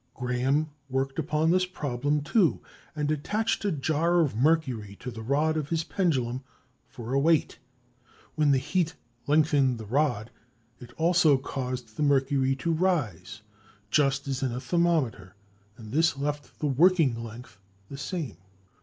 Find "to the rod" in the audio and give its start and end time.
4.99-5.57